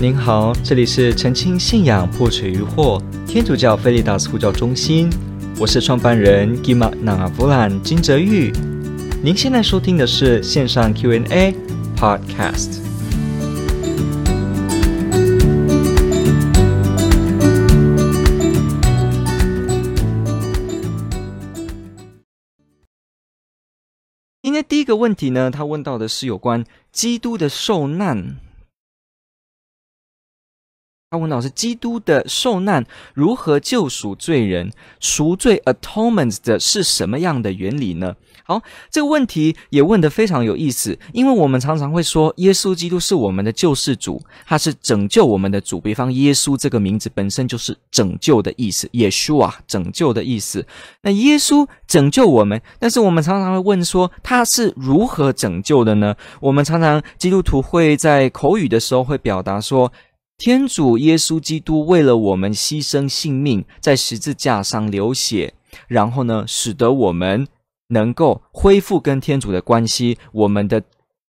[0.00, 5.10] 您好，这里是澄清信仰破除疑惑天主教菲利达斯呼叫中心，
[5.58, 8.52] 我是创办人 Gima Nangavolan 金泽玉。
[9.24, 11.52] 您现在收听的是线上 Q&A
[11.96, 12.78] Podcast。
[24.42, 28.36] 今天第一个问题呢，他问到的是有关基督的受难。
[31.10, 34.70] 他问到是基督的受难如何救赎罪人？
[35.00, 38.14] 赎罪 atonement 的是什么样的原理呢？
[38.44, 45.80] 好，这个问题也问得非常有意思，因为我们常常会说耶稣基督是我们的救世主，他是拯救我们的主。
[45.80, 50.66] 比方耶稣这个名字本身就是拯救的意思耶稣啊拯救的意思。
[51.00, 56.14] 那耶稣拯救我们，但是我们常常会问说他是如何拯救的呢？
[56.40, 59.90] 我们常常基督徒会在口语的时候会表达说。
[60.38, 65.52] 天主耶稣基督为了我们牺牲性命，在十字架上流血，
[65.88, 67.48] 然后呢，使得我们
[67.88, 70.84] 能够恢复跟天主的关系，我们的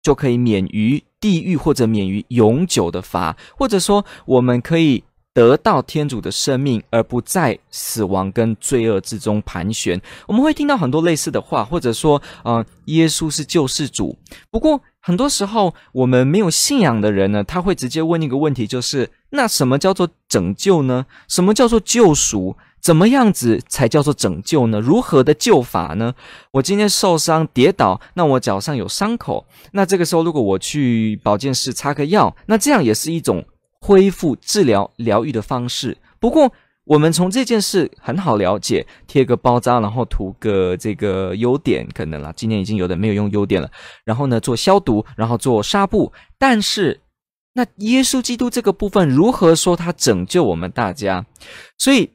[0.02, 5.04] 就可以免于地狱或者免于永久的罚，或者说我们可以
[5.34, 10.00] 得到天主的生命，而不在死亡跟罪恶之中盘旋。
[10.28, 14.16] 我们会听到很多类似的话，或者说，呃，耶稣是救世主。
[14.48, 21.06] 不过，很多时候，我们没有信仰的人呢，他会直接问一个问题，就是那什么叫做拯救呢？
[21.28, 22.56] 什么叫做救赎？
[22.80, 24.78] 怎么样子才叫做拯救呢？
[24.78, 26.14] 如何的救法呢？
[26.52, 33.42] 我今天受伤跌倒，那我脚上有伤口，那这个时候如果我去保健室擦个药，那这样也是一种
[33.84, 35.94] 恢复治疗疗愈的方式。
[36.18, 36.50] 不过，
[36.84, 43.70] 我们从这件事很好了解，贴个包扎，然后涂个这个优点，可能啦，今年已经有的没有用优点了。
[44.06, 46.10] 然后呢，做消毒，然后做纱布。
[46.38, 46.98] 但是，
[47.52, 51.26] 那耶稣基督这个部分如何说他拯救我们大家？
[51.76, 52.10] 所以，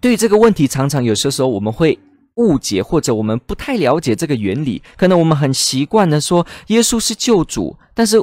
[0.00, 1.98] 对于这个问题，常常有些时候我们会
[2.36, 4.80] 误解，或者我们不太了解这个原理。
[4.96, 8.16] 可能我们很习惯的说耶稣是救主，但是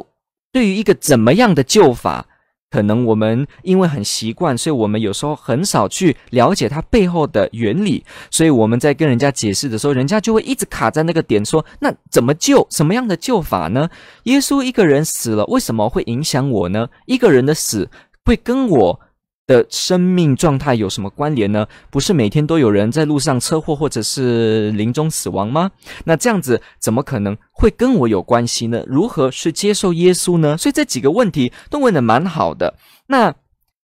[0.54, 2.26] 对于一个怎么样的救法？
[2.72, 12.66] 可能我们因为很习惯，所以我们有时候很少去了解它背后的原理，所以我们在跟人家解释的时候，人家就会一直卡在那个点，说：“那怎么救？
[12.70, 13.90] 什么样的救法呢？
[14.24, 16.88] 耶稣一个人死了，为什么会影响我呢？
[17.06, 17.90] 一个人的死
[18.24, 19.00] 会跟我
[19.48, 21.68] 的生命状态有什么关联呢？
[21.90, 25.72] 不是每天都有人在路上车祸或者是临终死亡吗？
[26.06, 28.84] 那这样子怎么可能会跟我有关系呢？
[28.88, 30.58] 如何去接受耶稣呢？
[30.58, 32.76] 所以这几个问题都问的蛮好的。
[33.08, 33.36] 那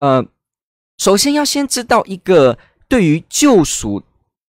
[0.00, 0.24] 呃，
[0.98, 2.58] 首先要先知道一个
[2.88, 4.02] 对于救赎。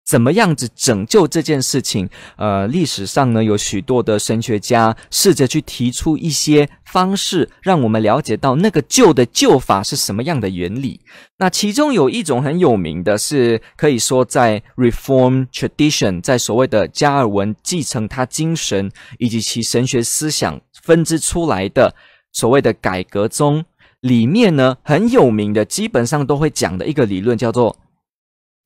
[0.05, 2.09] 怎么样子拯救这件事情？
[2.35, 10.99] 呃，历史上呢，有许多的神学家试着去提出一些方式，让我们了解到那个救的救法是什么样的原理。
[11.37, 21.95] 那其中有一种很有名的是，可以说在 Reform Tradition，在所谓的加尔文继承他精神以及其神学思想分支出来的
[22.33, 23.63] 所谓的改革中
[24.01, 27.75] 里面呢，很有名的，基本上都会讲的一个理论叫做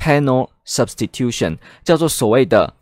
[0.08, 2.74] Penal Substitution 叫做所谓的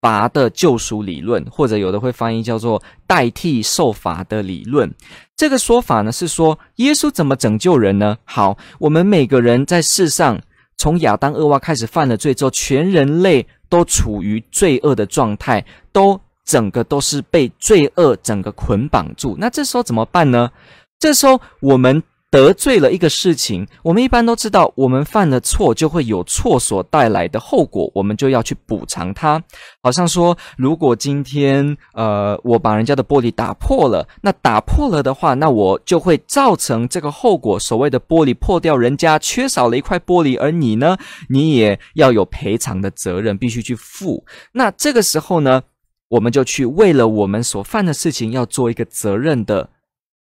[0.00, 4.88] 罚的救赎理论，或者有的会翻译叫做代替受罚的理论。
[5.36, 8.16] 这个说法呢是说，耶稣怎么拯救人呢？
[8.24, 10.40] 好，我们每个人在世上，
[10.76, 19.34] 从亚当、厄娃开始犯了罪之后，全人类都处于罪恶的状态，都整个都是被罪恶整个捆绑住。
[19.36, 20.52] 那这时候怎么办呢？
[21.00, 22.00] 这时候我们。
[22.30, 29.42] 得罪了一个事情，我们一般都知道，我们犯了错就会有错所带来的后果，我们就要去补偿它。
[29.82, 40.98] 好像说，如果今天呃我把人家的玻璃打破了，那打破了的话，那我就会造成这个后果，所谓的玻璃破掉，人家缺少了一块玻璃，而你呢，
[41.30, 44.22] 你也要有赔偿的责任，必须去负。
[44.52, 45.62] 那这个时候呢，
[46.08, 49.70] 我们就去为了我们所犯的事情要做一个责任的。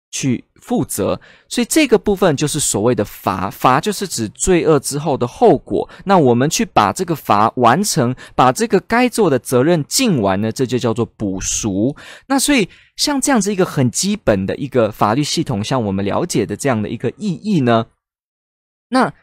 [0.10, 5.88] 去负责，所以这个部分就是所谓的罚，罚就是指罪恶之后的后果。
[6.06, 11.96] 那我们去把这个罚完成，把这个该做的责任尽完呢，这就叫做补赎。
[12.28, 17.86] 那所以像这样子一个很基本的一个法律系统，像我们了解的这样的一个意义呢，
[18.90, 19.14] 那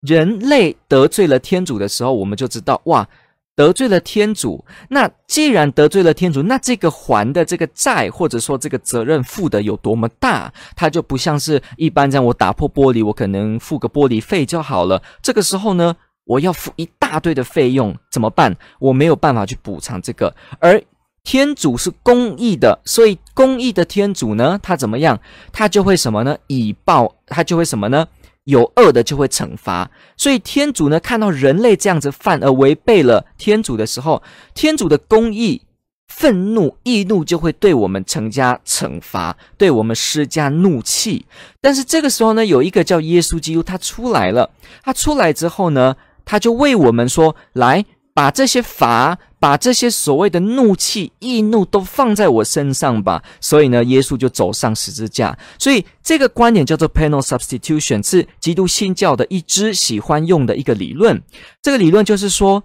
[0.00, 3.08] 人类得罪了天主的时候，我们就知道哇。
[3.54, 15.02] 得罪了天主，那既然得罪了天主，那这个还的这个债，或者说这个责任负的有多么大，它就不像是一般这样，我打破玻璃，我可能付个玻璃费就好了。
[15.22, 15.94] 这个时候呢，
[16.24, 18.56] 我要付一大堆的费用，怎么办？
[18.78, 20.34] 我没有办法去补偿这个。
[20.58, 20.82] 而
[21.22, 25.20] 天主是公义的，所以公义的天主呢，他怎么样？
[25.52, 26.36] 他就会什么呢？
[26.46, 28.08] 以报，他就会什么呢？
[28.44, 29.90] 有恶的就会惩罚。
[30.16, 34.22] 所以天主呢，看到人类这样子犯而违背了天主的时候，
[34.54, 35.62] 天主的公义、
[36.08, 41.26] 愤怒、易怒就会对我们惩加惩罚，对我们施加怒气。
[41.60, 44.50] 但是这个时候呢，有一个叫耶稣基督，他出来了。
[44.82, 47.84] 他出来之后呢，他就为我们说：“来。”
[48.14, 53.20] 把这些罚，把这些所谓的怒气、易怒都放在我身上吧。
[53.40, 55.36] 所以呢，耶稣就走上十字架。
[55.58, 61.20] 所以这个观点叫做 penal substitution，是基督新教的一支喜欢用的一个理论。
[61.60, 62.62] 这个理论就是说，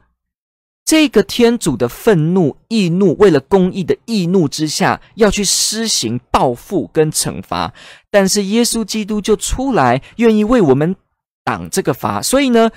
[0.85, 7.73] 这个天主的愤怒、易怒，为了公义的易怒之下，要去施行报复跟惩罚。
[8.11, 10.95] 但是耶稣基督就出来，愿意为我们
[11.43, 12.21] 挡这个罚。
[12.21, 12.69] 所以呢，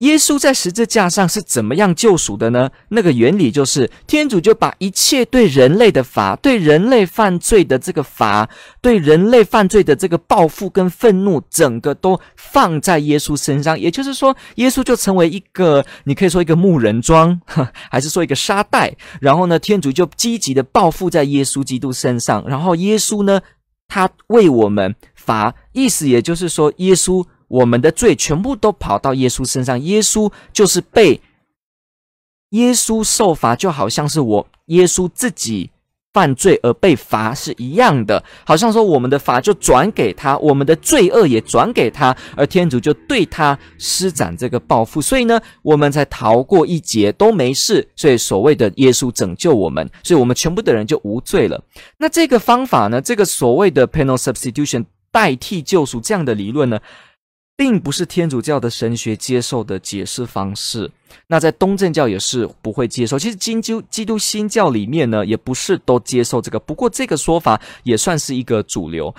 [0.00, 2.68] 耶稣在十字架上是怎么样救赎的呢？
[2.88, 8.50] 那个原理就是，天主就把一切对人类的罚、对人类犯罪的这个罚、
[8.82, 13.78] 对人类犯罪的这个报复跟愤怒，整个都放在耶稣身上。
[13.78, 17.40] 也就是说，耶稣就成为一个，你可以说一个木人桩，
[17.90, 18.94] 还是说一个沙袋。
[19.20, 22.44] 然后呢，天主就积极的报复在耶稣基督身上。
[22.46, 23.40] 然后耶稣呢，
[23.88, 27.24] 他为我们罚，意思也就是说，耶稣。
[27.48, 31.20] 我们的罪全部都跑到耶稣身上，耶稣就是被
[32.50, 35.70] 耶稣受罚，就好像是我耶稣自己
[36.12, 51.60] 犯罪而被罚是一样的，好像说我们的罚就转给他，我们的罪恶也转给他，而天主就对他施展这个报复，所以呢，我们才逃过一劫都没事，所以所谓的耶稣拯救我们，所以我们全部的人就无罪了。
[51.98, 56.78] 那这个方法呢，这个所谓的 penal substitution 代替救赎这样的理论呢，
[57.56, 60.90] 并不是天主教的神学接受的解释方式，
[61.26, 63.18] 那在东正教也是不会接受。
[63.18, 66.58] 其实基督基督新教里面呢，也不是都接受这个。
[66.58, 69.14] 不过这个说法也算是一个主流，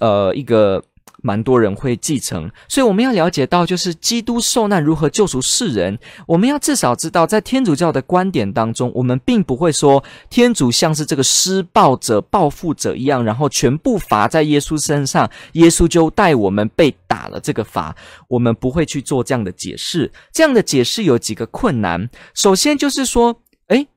[0.00, 0.82] 呃，一个。
[1.22, 5.98] 蛮多人会继承，所以我们要了解到，就是基督受难如何救赎世人。
[6.26, 17.94] 我们要至少知道，在天主教的观点当中，我们并不会说天主像是这个施暴者、报复者一样，然后全部罚在耶稣身上，耶稣就带我们被打了这个罚。
[18.28, 20.10] 我们不会去做这样的解释。
[20.32, 22.08] 这样的解释有几个困难。
[22.34, 23.88] 首先就是说，诶，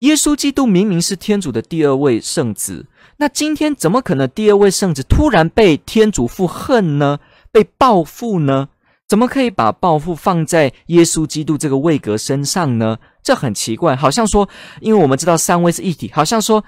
[0.00, 2.86] 耶稣基督明明是天主的第二位圣子。
[3.18, 7.18] 那今天怎么可能第二位圣子突然被天主父恨呢？
[7.50, 8.68] 被报复呢？
[9.08, 12.98] 怎么可以把报复放在耶稣基督这个位格身上呢？
[13.22, 14.48] 这很奇怪，好像说，
[14.80, 16.64] 因为我们知道三位是一体，好像说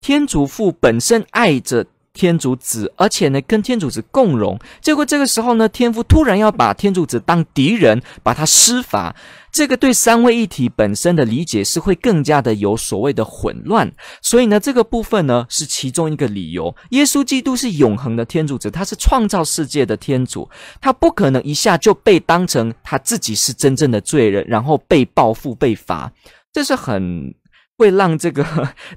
[0.00, 9.14] 天主父本身爱着天主子，而且呢跟天主子共荣，结果这个时候呢，天父突然要把天主子当敌人，把他施罚。
[9.56, 16.76] 这个对三位一体本身的理解是会更加的有所谓的混乱，所以呢，这个部分呢是其中一个理由。
[16.90, 20.46] 耶稣基督是永恒的天主子，他是创造世界的天主，
[20.78, 26.12] 他不可能一下就被当成他自己是真正的罪人，然后被报复、被罚，
[26.52, 27.34] 这是很
[27.78, 28.44] 会让这个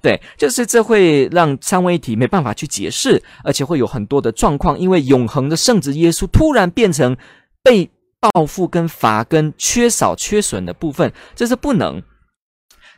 [0.01, 7.15] 对，就是这会让三位一体没办法去解释，而且会有很多的状况，因为永恒的圣子耶稣突然变成
[7.63, 7.89] 被。
[8.19, 12.04] 报复跟罚跟缺少缺损的部分，这是不能。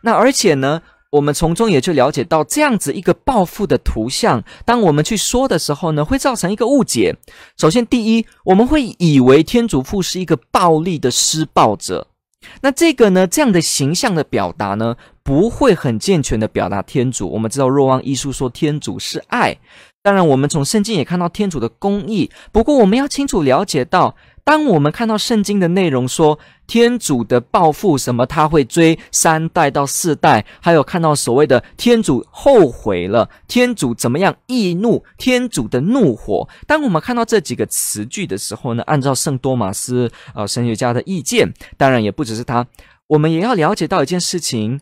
[0.02, 0.82] 那而且呢，
[1.12, 7.16] 我们从中也就了解到，这样子一个报复的图像，当我们去说的时候呢，会造成一个误解。
[7.56, 12.08] 首先，第一，我们会以为天主父是一个暴力的施暴者。
[12.62, 17.30] 那这个呢，这样的形象的表达呢，不会很健全的表达天主。
[17.30, 19.56] 我们知道若望一书说天主是爱，
[20.02, 22.32] 当然我们从圣经也看到天主的公义。
[22.52, 24.16] 不过我们要清楚了解到。
[24.44, 36.48] 当我们看到圣经的内容说天主的报复什么，他会追三代到四代，还有看到所谓的天主后悔了，天主怎么样易怒，天主的怒火。
[36.66, 42.66] 当我们看到这几个词句的时候呢，按照圣多玛斯呃神学家的意见，当然也不只是他，
[43.08, 44.80] 我们也要了解到一件事情：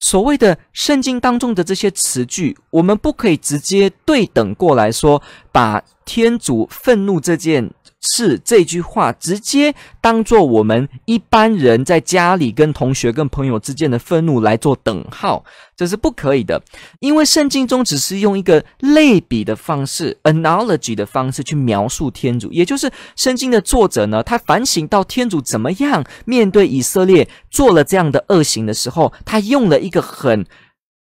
[0.00, 7.70] 所谓的圣经当中的这些词句，我们不可以直接对等过来说，把天主愤怒这件。
[8.00, 15.44] 事这句话直接当做我们一般人在家里跟同学、跟朋友之间的愤怒来做等号，
[15.76, 16.62] 这是不可以的。
[17.00, 30.46] 因为圣经中只是用一个类比的方式 （analogy） 的方式去描述天主，也就是圣经的作者呢，他反省到天主怎么样面对以色列做了这样的恶行的时候，他用了一个很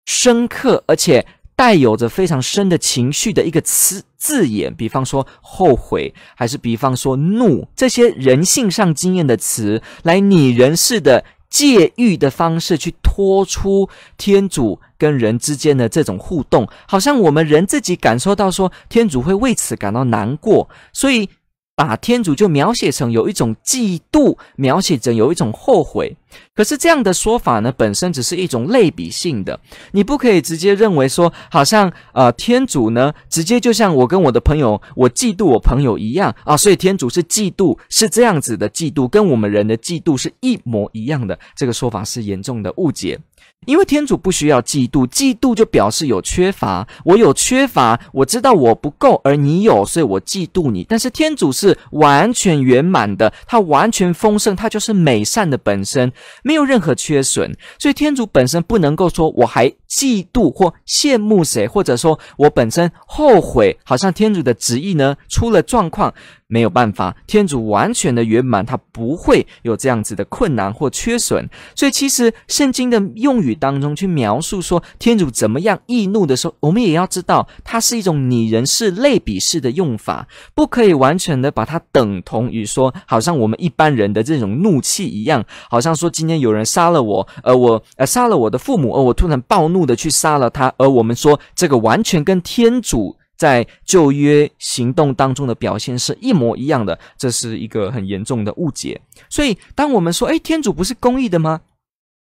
[0.04, 1.26] 深刻而且。
[1.54, 21.28] 带有着非常深的情绪的一个词字眼，比方说后悔，还是比方说怒，这些人性上经验的词，来拟人式的借喻的方式去托出天主跟人之间的这种互动，好像我们人自己感受到说天主会为此感到难过，所以
[21.74, 26.16] 把天主就描写成有一种嫉妒，描写成有一种后悔。
[26.54, 29.58] 可是这样的说法呢，本身只是一种类比性的，
[29.92, 41.38] 你不可以直接认为说，好像呃天主呢，直接就像我跟我的朋友，我嫉妒我朋友一样啊，所以天主是嫉妒，是这样子的嫉妒，跟我们人的嫉妒是一模一样的。
[41.56, 43.18] 这个说法是严重的误解。
[43.66, 46.86] 因为天主不需要嫉妒，嫉妒就表示有缺乏。
[47.04, 50.84] 我有缺乏，我知道我不够，而你有，所以我嫉妒你。
[50.88, 57.56] 但是天主是完全圆满的，他完全丰盛，他就是美善的本身，没有任何缺损。
[57.78, 66.12] 所以天主本身不能够说我还嫉妒或羡慕谁，或者说我本身后悔，好像天主的旨意呢出了状况。
[66.52, 71.48] 没有办法，天主完全的圆满，他不会有这样子的困难或缺损。
[71.74, 93.16] 所以，其实圣经的用语当中去描述说天主怎么样易怒的时候，我们也要知道，它是一种拟人式、类比式的用法，不可以完全的把它等同于说，好像我们一般人的这种怒气一样，好像说今天有人杀了我，而我呃杀了我的父母，而我突然暴怒的去杀了他，而我们说这个完全跟天主。
[93.42, 99.00] 在旧约行动当中的表现是一模一样的，这是一个很严重的误解。
[99.28, 101.62] 所以，当我们说“诶，天主不是公义的吗？”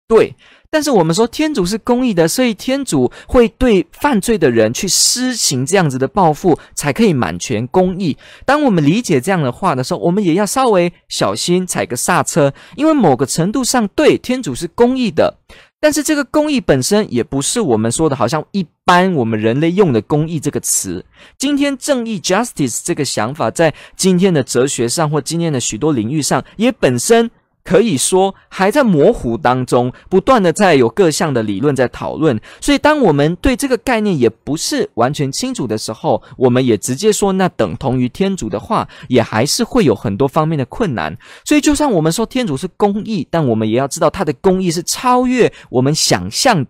[0.08, 0.34] 对，
[0.70, 8.16] 但是我们说天主是公义的，所以天主会对犯罪的人去施行这样子的报复，才可以满全公义。
[8.44, 15.36] 当我们理解这样的话的时候，我们也要稍微小心踩个刹车，因为某个程度上，对，天主是公义的。
[15.80, 21.04] 但是这个公益本身也不是我们说的，好像一般我们人类用的“公益”这个词。
[21.38, 27.30] 今天正义 （justice） 这个想法，在今天的哲学上或今天的许多领域上，也本身。
[27.62, 32.40] 可以说还在模糊当中，不断的在有各项的理论在讨论。
[32.60, 41.16] 所以，当我们对这个概念也不是完全清楚的时候，我们也直接说那等同于天主的话，也还是会有很多方面的困难。
[41.44, 46.66] 所以，就算我们说天主是公义，但我们也要知道他的公义是超越我们想象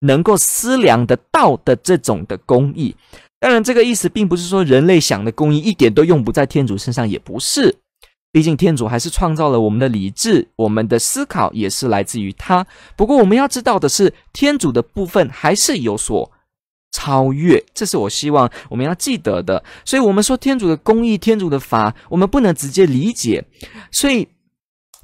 [0.00, 2.94] 能够思量得到的这种的公义。
[3.40, 7.76] 当然，这个意思并不是说人类想的公义一点都用不在天主身上，也不是。
[8.30, 12.66] 毕竟天主还是创造了我们的理智，我们的思考也是来自于他。
[12.96, 16.30] 不过我们要知道的是，天主的部分还是有所
[16.92, 19.62] 超越，这是我希望我们要记得的。
[19.84, 23.44] 所以，我们说天主的公义、天主的法，我们不能直接理解。
[23.90, 24.28] 所以。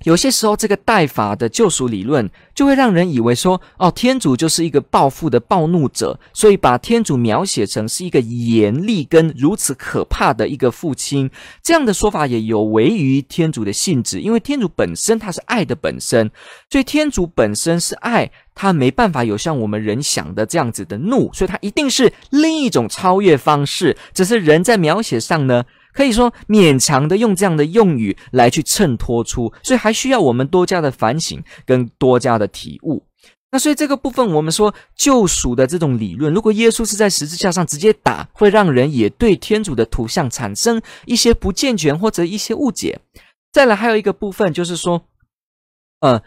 [0.02, 11.30] 有些时候，这个代法的救赎理论就会让人以为说，哦，天主就是一个暴富的暴怒者，所以把天主描写成是一个严厉跟如此可怕的一个父亲。
[11.62, 16.30] 这样的说法也有违于天主的性质，因为天主本身他是爱的本身，
[16.68, 25.64] 所以天主本身是爱，他没办法有像我们人想的这样子的怒，所以他一定是另一种超越方式，只是人在描写上呢。
[25.94, 33.02] 可以说勉强的用这样的用语来去衬托出，所以还需要我们多加的反省跟多加的体悟。
[33.52, 43.00] 那所以这个部分，我们说救赎的这种理论，如果耶稣是在十字架上直接打，会让人也对天主的图像产生一些不健全或者一些误解。
[43.52, 45.06] 再来还有一个部分就是说，
[46.00, 46.20] 呃。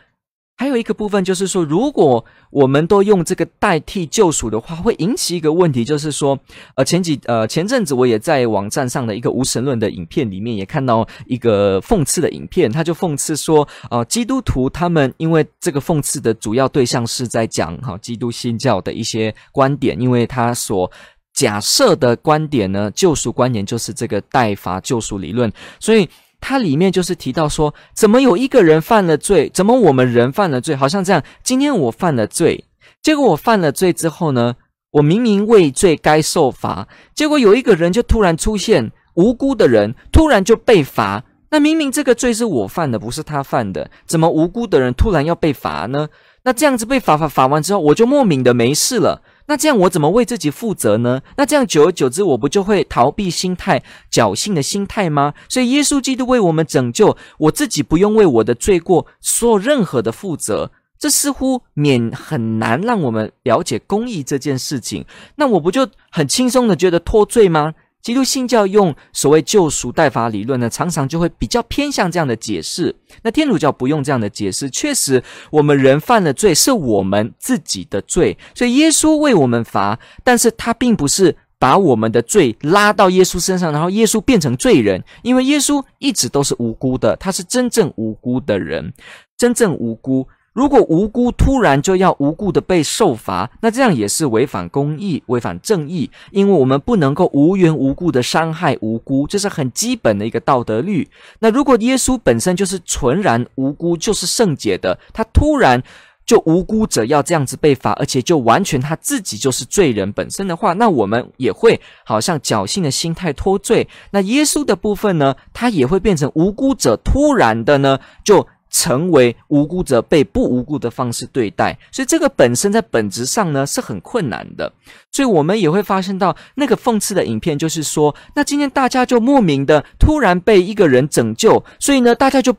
[0.60, 6.38] 还有一个部分就是说，如果我们都用这个代替救赎的话，会引起一个问题，就是说，
[6.76, 20.92] 呃，前几呃前阵子我也在网站上的一个无神论的影片里面也看到一个讽刺的影片，他就讽刺说，呃，基督徒他们因为这个讽刺的主要对象是在讲哈基督新教的一些观点，因为他所
[21.34, 26.10] 假设的观点呢，救赎观点就是这个代罚救赎理论，所以。
[26.40, 31.24] 它里面就是提到说，怎么有一个人犯了罪，怎么我们人犯了罪，好像这样。
[31.44, 32.66] 今天我犯了罪，
[33.02, 34.56] 结果我犯了罪之后呢，
[34.92, 41.24] 我明明畏罪该受罚，结果有一个人就突然出现，无辜的人突然就被罚。
[41.50, 46.10] 那明明这个罪是我犯的，不是他犯的，怎么无辜的人突然要被罚呢？
[46.44, 49.22] 那这样子被罚罚罚完之后，我就莫名的没事了。
[49.48, 51.22] 那这样我怎么为自己负责呢？
[51.38, 55.34] 那这样久而久之，我不就会逃避心态、侥幸的心态吗？
[55.50, 65.06] 所以耶稣基督为我们拯救，我自己不用为我的罪过做任何的负责，这似乎免很难让我们了解公义这件事情。
[65.36, 67.74] 那我不就很轻松的觉得脱罪吗？
[68.02, 72.96] 基督信教用所谓救赎代罚理论呢，常常就会比较偏向这样的解释。
[73.22, 88.94] 那天主教不用这样的解释，确实我们人犯了罪是我们自己的罪，所以耶稣为我们罚，但是他并不是把我们的罪拉到耶稣身上，然后耶稣变成罪人，因为耶稣一直都是无辜的，他是真正无辜的人，
[89.38, 90.26] 真正无辜。
[90.58, 101.08] 如果无辜突然就要无故的被受罚，那这样也是违反公义、违反正义，因为我们不能够无缘无故的伤害无辜，这是很基本的一个道德律。
[101.42, 105.84] 那如果耶稣本身就是纯然无辜，就是圣洁的，他突然
[106.26, 113.88] 就无辜者要这样子被罚，而且就完全他自己就是罪人本身的话，那我们也会好像侥幸的心态脱罪。
[114.10, 118.48] 那耶稣的部分呢，他也会变成无辜者，突然的呢就。
[118.70, 124.72] 成为无辜者被不无辜的方式对待，所以这个本身在本质上呢是很困难的。
[125.12, 132.56] 所以我们也会发现到那个讽刺的影片，就是说，那今天大家就莫名的突然被一个人拯救，所以呢，大家就。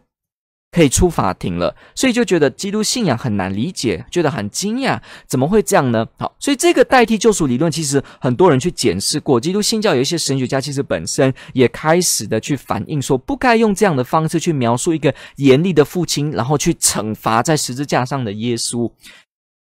[0.79, 6.07] 可以出法庭了，所以就觉得基督信仰很难理解，觉得很惊讶，怎么会这样呢？
[6.17, 9.41] 好，所以这个代替救赎理论，其实很多人去检视过。
[9.41, 18.89] 基督新教有一些神学家，其实本身也开始的去反映说，不该用这样的方式去描述一个严厉的父亲，然后去惩罚在十字架上的耶稣。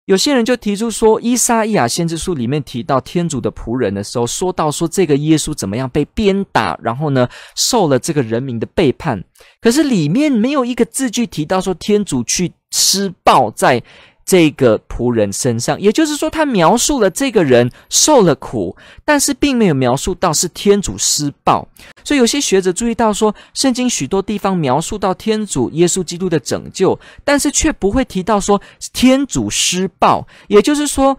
[0.05, 9.23] 有些人就提出说，《伊莎伊亚先知书》里面提到天主的仆人的时候，说到说这个耶稣怎么样被鞭打，然后呢，受了这个人民的背叛，
[9.59, 13.81] 可是里面没有一个字句提到说天主去施暴在。
[14.25, 21.67] 这个仆人身上，也就是说，他描述了这个人受了苦，但是并没有描述到是天主施暴。
[22.03, 28.59] 所以有些学者注意到说，圣经许多地方描述到天主耶稣基督的拯救，但是却不会提到说
[28.91, 30.27] 天主施暴。
[30.47, 31.15] 也就是说，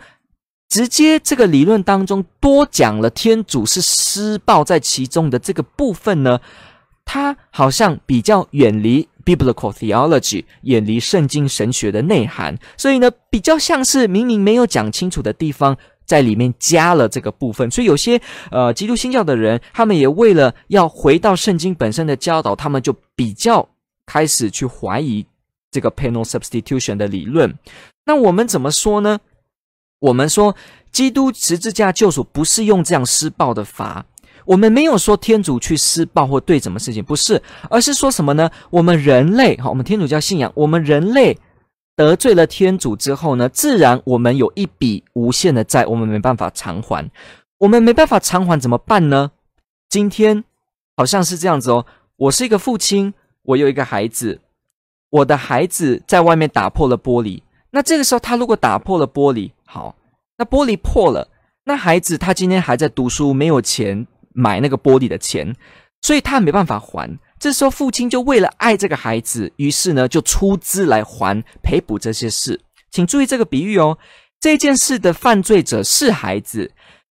[0.69, 6.41] 直接这个理论当中多讲了天主是施暴在其中的这个部分呢，
[7.05, 9.09] 他好像比较远离。
[9.27, 17.69] Biblical theology 远离圣经神学的内涵，所以呢，比较像是明明没有讲清楚的地方，在里面加了这个部分。
[17.69, 18.21] 所以有些
[18.53, 23.69] 呃基督新教的人，他们也为了要回到圣经本身的教导，他们就比较
[24.07, 25.27] 开始去怀疑
[25.73, 27.53] 这个 penal substitution 的理论。
[28.05, 29.19] 那我们怎么说呢？
[29.99, 30.55] 我们说
[30.93, 34.07] 基督十字架救赎不是用这样施暴的罚。
[34.47, 38.51] 我们没有说天主去施暴或对什么事情，不是，而是说什么呢？
[38.71, 41.37] 我们人类，好，我们天主教信仰，我们人类
[41.95, 47.11] 得罪了天主之后呢，自然我们有一笔无限的债，我们没办法偿还。
[47.59, 49.33] 我们没办法偿还怎么办呢？
[49.89, 50.45] 今天
[50.97, 54.41] 好像是这样子哦，我是一个父亲，我有一个孩子，
[55.11, 59.97] 我的孩子在外面打破了玻璃，那这个时候他如果打破了玻璃，好，
[60.37, 61.29] 那玻璃破了，
[61.65, 64.07] 那孩子他今天还在读书，没有钱。
[64.37, 65.57] 买那个玻璃的钱，
[66.03, 67.19] 所以他没办法还。
[67.39, 72.61] 这时候父亲就为了爱这个孩子，于是呢就出资来还赔补这些事。
[72.91, 73.99] 请注意这个比喻哦，
[74.41, 76.73] 这件事的犯罪者是孩子，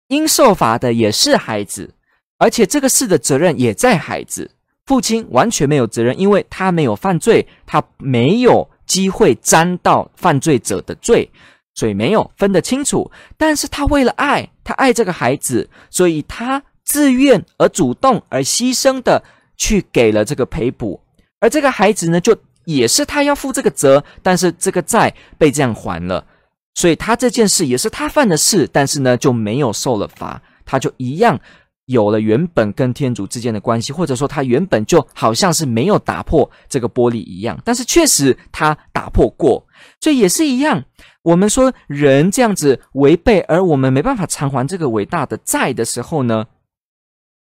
[0.08, 1.94] 应受罚的也是孩子，
[2.38, 4.52] 而且这个事的责任也在孩子。
[4.86, 11.30] 父亲完全没有责任，因为他没有犯罪，他没有机会沾到犯罪者的罪，
[11.76, 13.10] 所以没有分得清楚。
[13.38, 16.62] 但是他为了爱，他爱这个孩子，所以他。
[16.90, 19.24] 自愿而主动而牺牲的
[19.56, 21.00] 去给了这个赔补，
[21.40, 26.26] 而这个孩子呢，就也是他要负这个责，但是这个债被这样还了，
[26.74, 31.40] 所以他这件事也是他犯的事，但是呢就没有受了罚，他就一样
[31.86, 39.64] 有了原本跟天主之间的关系，或者说他原本就好像是没有打破这个玻璃一样，但是确实他打破过，
[40.02, 40.84] 所以也是一样。
[41.22, 46.46] 我们说人这样子违背，而我们没办法偿还这个伟大的债的时候呢，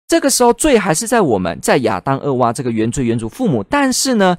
[0.10, 4.38] 这个时候罪还是在我们，在亚当、厄娃这个原罪原主父母，但是呢，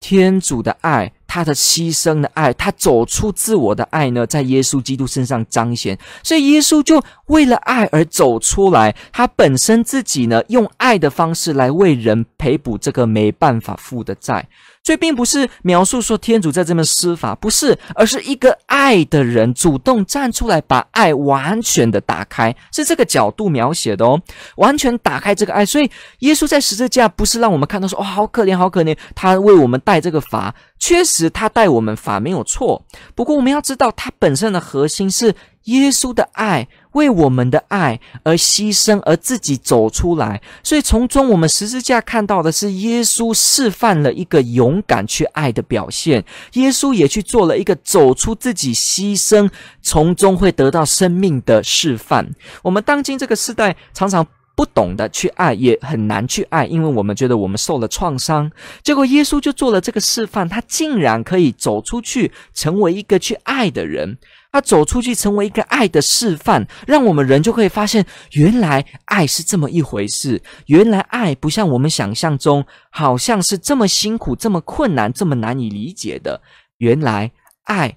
[0.00, 1.12] 天主的爱。
[1.34, 5.98] 他的牺牲的爱，他走出自我的爱呢，在耶稣基督身上彰显。
[6.22, 14.46] 所以耶稣就为了爱而走出来，他本身自己呢，用爱的方式来为人赔补这个没办法付的债。
[14.84, 24.20] 所以并不是描述说天主在这边施法，不是，而是一个爱的人主动站出来，把爱完全的打开，是这个角度描写的哦，
[24.56, 25.64] 完全打开这个爱。
[25.64, 25.90] 所以
[26.20, 30.54] 耶稣在十字架不是让我们看到说，哦，好可怜，好可怜，他为我们带这个罚。
[30.78, 32.84] 确实，他带我们罚没有错。
[33.14, 35.32] 不过，我们要知道，他本身的核心是
[35.64, 40.40] 耶稣的爱，为我们的爱而牺牲，而自己走出来。
[40.62, 46.24] 所以，从中我们十字架看到的是耶稣示范了一个勇敢去爱的表现。
[46.54, 49.50] 耶稣也去做了一个走出自己牺牲，
[49.80, 52.30] 从中会得到生命的示范。
[52.62, 54.26] 我们当今这个时代，常常。
[54.54, 58.52] 不懂得去爱，也很难去爱，因为我们觉得我们受了创伤。
[58.82, 64.18] 结果耶稣就做了这个示范，他竟然可以走出去，成为一个去爱的人。
[64.52, 70.42] 他走出去，成为一个爱的示范，让我们人就可以发现，原来爱是这么一回事。
[70.66, 76.42] 原来爱不像我们想象中，好像是这么辛苦、这么困难、这么难以理解的。
[76.76, 77.32] 原来
[77.64, 77.96] 爱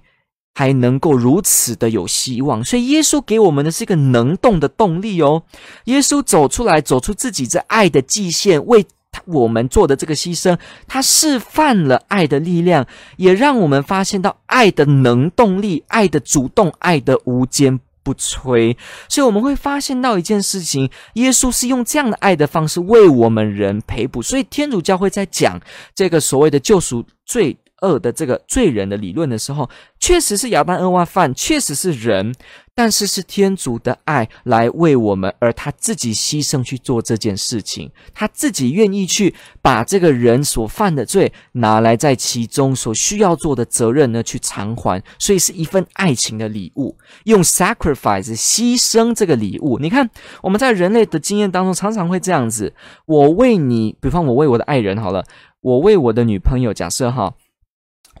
[0.54, 2.64] 还能够如此的有希望。
[2.64, 5.42] 所以耶稣给我们的是一个能动的动力哦。
[5.84, 8.86] 耶稣走出来，走出自己这爱的界限，为
[9.24, 18.76] 我们做的这个牺牲，他示范了爱的力量，也让我们发现到爱的能动力、爱的主动、爱的无坚不摧。
[19.08, 24.22] 所以我们会发现到一件事情：耶稣是用这样的爱的方式为我们人赔补。
[24.22, 25.60] 所以天主教会在讲
[25.94, 32.34] 这个所谓的救赎罪恶的这个罪人的理论的时候，确实是亚当夏娃犯，确实是人。
[32.78, 49.78] 但是是天主的爱来为我们，而他自己牺牲去做这件事情，他自己愿意去把这个人所犯的罪拿来在其中所需要做的责任呢去偿还，所以是一份爱情的礼物，用 sacrifice 牺牲这个礼物。
[49.78, 50.10] 你看
[50.42, 52.74] 我们在人类的经验当中常常会这样子，
[53.06, 55.24] 我为你，比方我为我的爱人好了，
[55.62, 57.32] 我为我的女朋友，假设哈。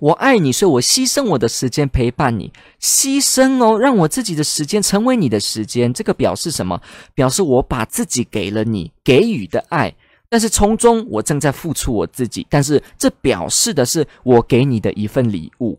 [0.00, 5.92] 我爱你，所以我牺牲我的时间陪伴你，牺牲哦，让我自己的时间成为你的时间。
[5.92, 6.80] 这个表示什么？
[7.14, 9.94] 表示我把自己给了你，给予的爱。
[10.28, 15.78] 但是从中我正在付出我自己，但是这表示的是我给你的一份礼物。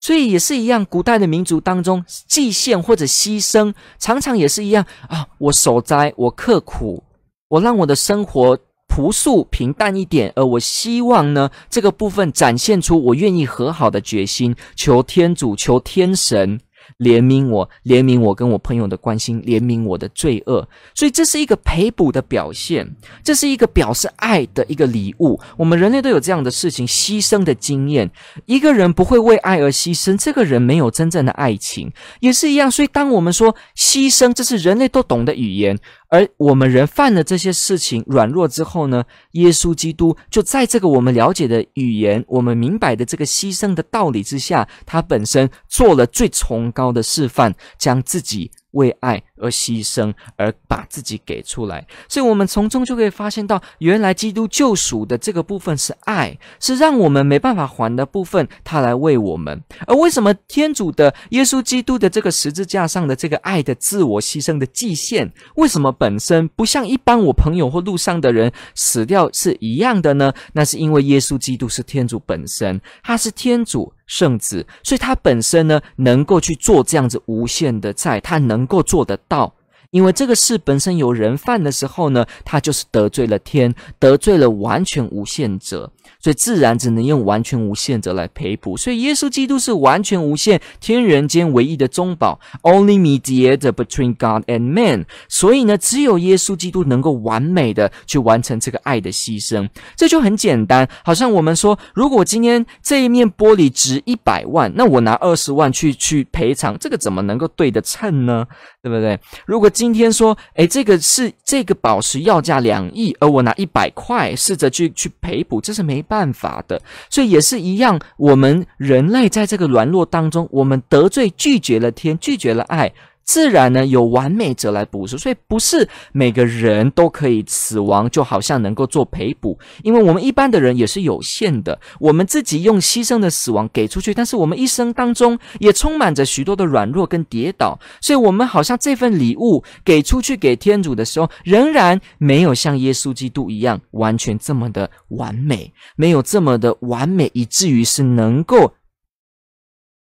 [0.00, 5.26] 所以也是一样，古代的民族当中，祭献或者牺牲，常常也是一样啊。
[5.38, 7.02] 我守斋，我刻苦，
[7.48, 8.58] 我让我的生活。
[8.94, 16.60] 朴素平淡一点，而我希望呢，这个部分展现出我愿意和好的决心，求天主，求天神。
[16.98, 20.68] 怜悯我，怜悯我跟我朋友的关心，怜悯我的罪恶。
[20.94, 25.40] 所以这是一个赔补的表现，这是一个表示爱的一个礼物。
[25.56, 28.10] 我们人类都有这样的事情，牺牲的经验。
[28.46, 32.70] 一个人不会为爱而牺牲，这个人没有真正的爱情，也是一样。
[32.70, 35.78] 所以当我们说牺牲，这是人类都懂的语言。
[36.08, 48.50] 而我们人犯了这些事情，软弱之后呢，耶稣基督就在这个我们了解的语言、我们明白的这个牺牲的道理之下，他本身做了最崇高的示范，将自己。
[48.74, 59.62] 为爱而牺牲，而把自己给出来，所以我们从中就可以发现到，原来基督救赎的这个部分是爱，是让我们没办法还的部分，他来为我们。
[59.86, 70.32] 而为什么天主的耶稣基督的这个十字架上的这个爱的自我牺牲的祭献，为什么本身不像一般我朋友或路上的人死掉是一样的呢？
[70.54, 73.92] 那是因为耶稣基督是天主本身，他是天主。
[74.06, 79.52] 圣子，所以他本身呢，能够去做这样子无限的债，他能够做得到，到
[79.90, 85.90] 因为这个事本身有人犯的时候呢，他就是得罪了天，得罪了完全无限者。
[86.20, 95.06] 所以自然只能用完全无限者来赔补，所以耶稣基督是完全无限天人间唯一的中保，only mediator between God and man。
[95.28, 99.68] 所以呢，只有耶稣基督能够完美的去完成这个爱的牺牲。
[99.96, 108.46] 这就很简单，好像我们说，如果今天这一面玻璃值一百万，那我拿二十万去去赔偿，这个怎么能够对得称呢？
[108.82, 109.18] 对不对？
[109.46, 116.04] 如果今今天说，诶，这个是这个宝石要价两亿，而我拿一百块试着去去赔补，这是没。
[116.06, 117.98] 办法的，所以也是一样。
[118.18, 122.92] 我们人类在这个软弱当中，我们得罪、拒绝了天，拒绝了爱。
[123.24, 148.72] 自然呢，有完美者来补赎，所以不是每个人都可以死亡，就好像能够做赔补，因为我们一般的人也是有限的，我们自己用牺牲的死亡给出去，但是我们一生当中也充满着许多的软弱跟跌倒，所以我们好像这份礼物给出去给天主的时候，仍然没有像耶稣基督一样完全这么的完美，没有这么的完美，以至于是能够。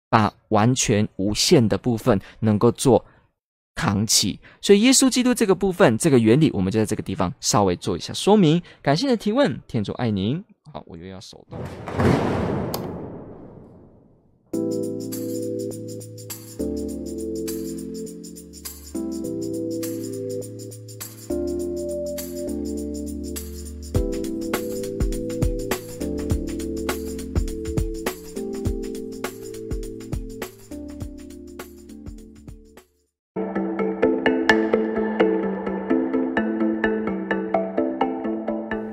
[0.09, 3.05] 把完全无限的部分能够做
[3.75, 8.61] 扛起，所以耶稣基督这个部分，这个原理，我们就在这个地方稍微做一下说明。
[8.81, 10.43] 感谢你的提问，天主爱您。
[10.73, 11.57] 好，我又要手动。